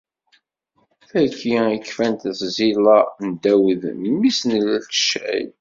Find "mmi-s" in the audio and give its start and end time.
4.01-4.39